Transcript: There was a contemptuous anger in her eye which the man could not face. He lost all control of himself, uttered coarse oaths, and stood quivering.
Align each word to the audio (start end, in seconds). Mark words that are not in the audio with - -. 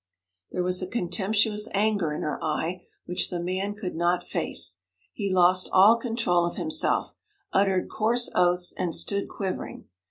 There 0.51 0.63
was 0.63 0.81
a 0.81 0.87
contemptuous 0.87 1.69
anger 1.75 2.11
in 2.11 2.23
her 2.23 2.43
eye 2.43 2.87
which 3.05 3.29
the 3.29 3.39
man 3.39 3.75
could 3.75 3.93
not 3.93 4.23
face. 4.23 4.79
He 5.13 5.31
lost 5.31 5.69
all 5.71 5.95
control 5.95 6.43
of 6.43 6.55
himself, 6.55 7.13
uttered 7.53 7.87
coarse 7.87 8.27
oaths, 8.33 8.73
and 8.75 8.95
stood 8.95 9.29
quivering. 9.29 9.85